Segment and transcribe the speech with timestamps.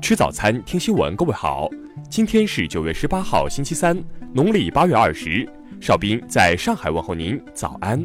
[0.00, 1.14] 吃早餐，听新闻。
[1.14, 1.68] 各位好，
[2.08, 3.96] 今天是九月十八号，星期三，
[4.32, 5.46] 农历八月二十。
[5.78, 8.04] 邵斌在上海问候您，早安。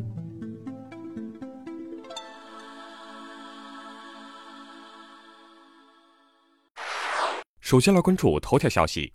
[7.62, 9.12] 首先来关注头条消息，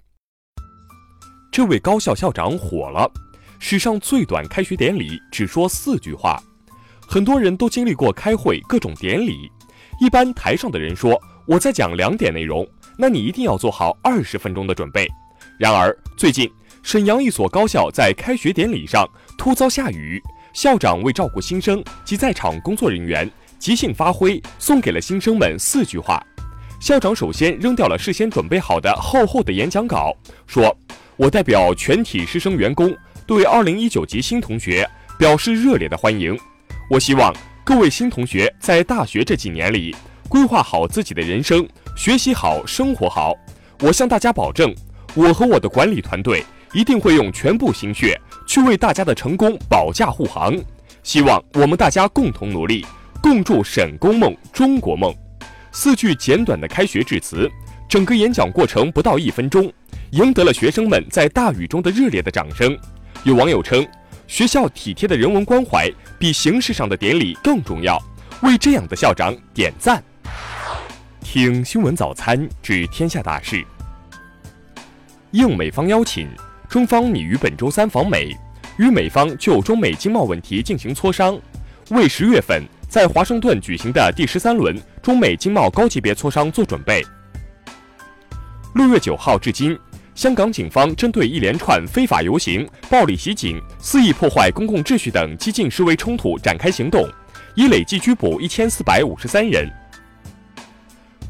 [1.53, 3.09] 这位高校校长火了，
[3.59, 6.43] 史上最短开学典礼只说四句话。
[7.07, 9.51] 很多人都经历过开会各种典礼，
[10.01, 15.09] 一般台上的人说我在讲两点内容，那你一定要做好二十分钟的准备。
[15.59, 16.51] 然而最近
[16.83, 20.23] 沈阳一所高校在开学典礼上突遭下雨，
[20.53, 26.25] 校长为照顾新生及在场工作人员，即兴发挥，送给了新生们四句话。
[26.81, 30.75] 校长首先扔掉了事先准备好的厚厚的演讲稿，说
[31.19, 36.39] ：“我代表全体师生员工对二零一九级新同学表示热烈的欢迎。”
[36.89, 39.95] 我希望各位新同学在大学这几年里
[40.31, 43.35] 规划好自己的人生，学习好，生活好。
[43.81, 44.73] 我向大家保证，
[45.17, 50.57] 我和我的管理团队一定会用全部心血去为大家的成功保驾护航。
[51.03, 52.87] 希望我们大家共同努力，
[53.21, 55.13] 共筑沈工梦、中国梦。
[55.73, 57.51] 四句简短的开学致辞，
[57.89, 59.73] 整个演讲过程不到一分钟，
[60.13, 62.79] 赢得了学生们在大雨中的热烈的掌声。
[63.25, 63.85] 有网友称。
[64.29, 68.01] 学校体贴的人文关怀比形式上的典礼更重要，
[68.43, 70.01] 为这样的校长点赞。
[71.33, 73.65] 听新闻早餐知天下大事。
[75.31, 76.29] 应美方邀请，
[76.69, 78.37] 中方拟于本周三访美，
[78.79, 81.39] 与美方就中美经贸问题进行磋商，
[81.91, 87.01] 为十月份在华盛顿举行的第十三轮中美经贸高级别磋商做准备。
[88.75, 89.79] 六月九号至今。
[90.17, 97.09] 香港警方针对一连串非法游行、暴力袭警、肆意破坏公共秩序等激进示威冲突展开行动，
[97.55, 99.71] 已累计拘捕一千四百五十三人。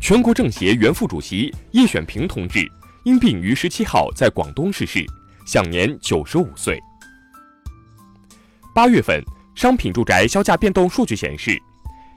[0.01, 2.67] 全国政协原副主席叶选平同志
[3.05, 5.05] 因病于十七号在广东逝世，
[5.47, 6.81] 享年九十五岁。
[8.75, 9.23] 八月份
[9.55, 11.61] 商品住宅销价变动数据显示，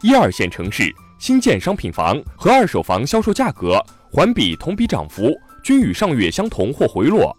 [0.01, 5.31] 一二线城市新建商品房和二手房销售价格环比同比涨幅。
[5.63, 7.33] 均与上月相同或回落。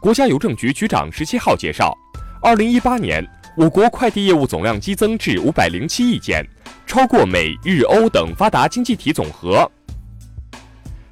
[0.00, 1.94] 国家邮政局局长十七号介绍，
[2.40, 3.22] 二零一八年
[3.56, 6.44] 我国快递业务总量激增至五百零七亿件，
[6.86, 9.70] 超过美日欧等发达经济体总和。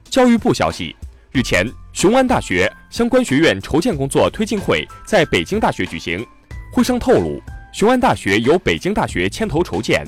[0.04, 0.94] 教育部消息，
[1.32, 6.24] 日前雄安大学相关学院筹建工作推进会在北京大学举行，
[6.72, 10.06] 会上透露，雄安大学由北京大学牵头筹建。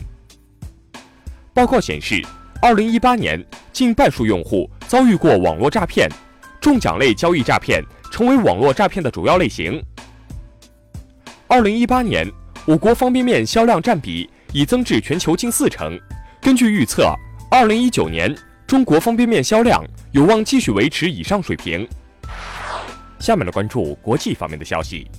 [1.52, 2.24] 报告显示。
[2.62, 3.42] 二零一八年，
[3.72, 6.06] 近半数用户遭遇过网络诈骗，
[6.60, 9.82] 中奖类交易诈骗成为网络诈骗的主要类型。
[11.52, 12.30] 二零一八年，
[12.64, 15.98] 我国方便面销量占比已增至全球近四成。
[16.40, 17.12] 根据预测，
[17.50, 18.32] 二零一九年
[18.68, 21.84] 中国方便面销量有望继续维持以上水平。
[23.18, 25.10] 下面来关注国际方面的消息。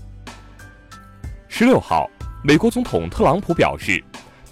[1.50, 2.10] 十六号，
[2.46, 4.02] 美国总统特朗普表示。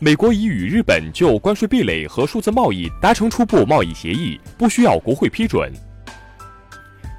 [0.01, 5.69] 美国已与日本就关税壁垒和数字贸易达成初步贸易协议，不需要国会批准。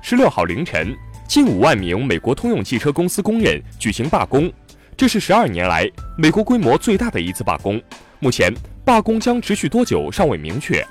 [0.03, 0.97] 十六号凌晨，
[1.31, 4.53] 近五万名美国通用汽车公司工人举行罢工，
[4.97, 7.81] 这是十二年来美国规模最大的一次罢工。
[8.19, 8.53] 目前，
[8.85, 10.85] 罢工将持续多久尚未明确。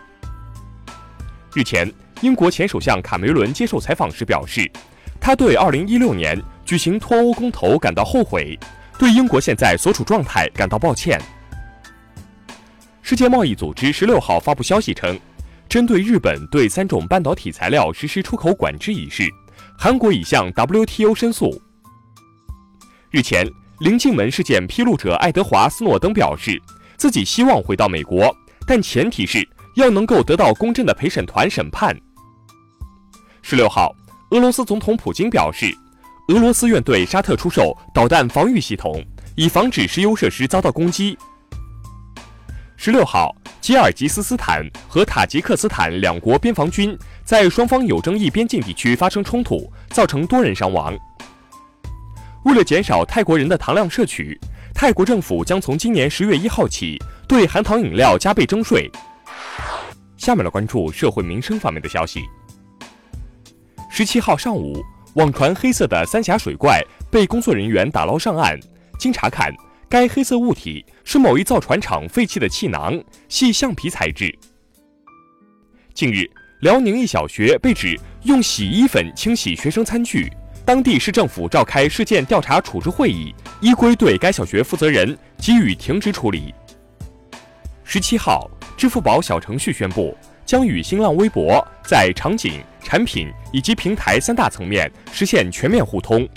[1.54, 1.92] 日前，
[2.22, 4.66] 英国前首相卡梅伦接受采访时表示，
[5.20, 8.58] 他对二零一六年举行脱欧公投感到后悔，
[8.98, 11.22] 对英国现在所处状态感到抱歉。
[13.02, 15.20] 世界贸易组织十六号发布消息称，
[15.68, 19.30] 针对日本对三种半导体材料实施出口管制一事，
[19.78, 21.62] 韩国已向 WTO 申诉。
[23.12, 23.50] 日前，
[23.80, 26.62] 棱镜门事件披露者爱德华斯诺登表示，
[26.98, 28.36] 自己希望回到美国，
[28.68, 31.98] 但前提是要能够得到公正的陪审团审判。
[33.42, 33.96] 十六号，
[34.32, 35.76] 俄罗斯总统普京表示，
[36.28, 39.04] 俄罗斯愿对沙特出售导弹防御系统，
[39.36, 41.18] 以防止石油设施遭到攻击。
[42.76, 43.36] 十六号，
[43.70, 50.98] 吉尔吉斯斯坦和塔吉克斯坦两国边防军在双方有争议边境地区发生冲突，造成多人伤亡。
[52.46, 54.36] 为了减少泰国人的糖量摄取，
[54.74, 58.90] 泰国政府将从今年十月一号起对含糖饮料加倍征税。
[60.18, 62.22] 下面来关注社会民生方面的消息。
[63.88, 64.84] 十七号上午，
[65.14, 66.82] 网传黑色的三峡水怪
[67.12, 68.60] 被工作人员打捞上岸，
[68.98, 69.54] 经查看。
[69.90, 74.32] 该黑色物体是某一造船厂废弃的气囊，系橡皮材质。
[75.96, 76.30] 近日，
[76.62, 80.32] 辽宁一小学被指用洗衣粉清洗学生餐具，
[80.64, 86.54] 当地市政府召开事件调查处置会议，依规对该小学负责人给予停职处理。
[87.84, 88.48] 十七号，
[88.78, 90.16] 支付宝小程序宣布，
[90.46, 96.30] 将与新浪微博在场景、产品以及平台三大层面实现全面互通。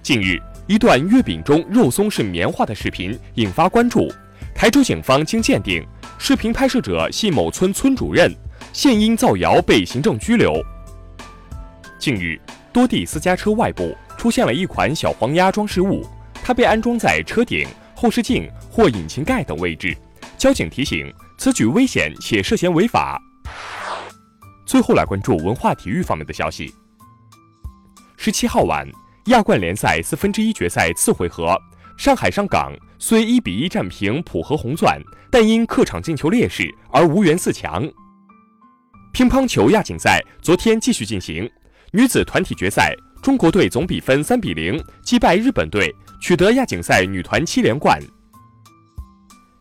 [0.00, 4.08] 近日，一段月饼中肉松是棉花的视频引发关注。
[4.54, 5.84] 台州警方经鉴定，
[6.18, 8.32] 视频拍摄者系某村村主任，
[8.72, 10.54] 现因造谣被行政拘留。
[11.98, 12.40] 近日，
[12.72, 16.06] 多地私家车外部出现了一款小黄鸭装饰物，
[16.44, 19.96] 它被安装在车顶、后视镜或引擎盖等位置。
[20.38, 23.20] 交警提醒，此举危险且涉嫌违法。
[24.64, 26.72] 最后来关注文化体育方面的消息。
[28.16, 28.88] 十七号晚。
[29.26, 31.56] 亚冠联赛四分之一决赛次回合，
[31.96, 37.88] 上海上港虽一比一战平浦和红钻，但因客场进球劣势而无缘四强。
[39.12, 41.48] 乒乓球亚锦赛昨天继续进行，
[41.92, 48.00] 女子团体决赛，中国队总比分三比零击败日本队，取得亚锦赛女团七连冠。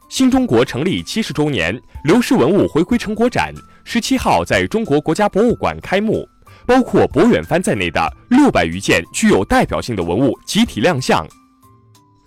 [0.09, 3.53] 新中国成立七十周年流失文物回归成果展
[3.83, 6.27] 十七号在中国国家博物馆开幕。
[6.71, 11.27] 包括博远帆在内的六百余件具有代表性的文物集体亮相。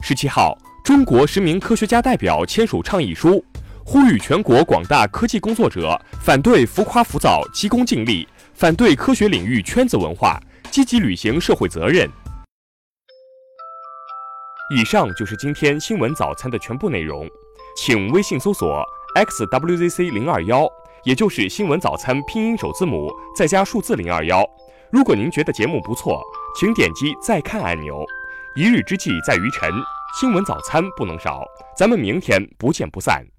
[0.02, 0.54] 十七号，
[0.84, 3.42] 中国十名科学家代表签署倡议书，
[3.86, 10.38] 呼吁全国广大科技工作者反对浮夸浮躁、急功近利，反对科学领域圈子文化，
[10.70, 12.06] 积极履行社会责任。
[14.76, 17.26] 以上就是今天新闻早餐的全部内容，
[17.78, 18.84] 请微信搜索
[19.16, 20.68] xwzc 零二幺。
[21.04, 24.42] 也就是新闻早餐拼音首字母再加数字零二幺。
[24.90, 26.22] 如果您觉得节目不错，
[26.58, 28.02] 请点击再看按钮。
[28.56, 29.70] 一日之计在于晨，
[30.18, 31.44] 新闻早餐不能少。
[31.76, 33.33] 咱们明天不见不散。